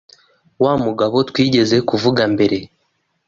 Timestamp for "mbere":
2.33-2.57